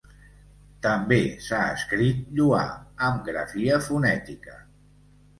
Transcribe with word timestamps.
També 0.83 1.17
s'ha 1.47 1.59
escrit 1.73 2.23
Lloà, 2.39 2.61
amb 3.09 3.21
grafia 3.27 3.77
fonètica. 3.89 4.57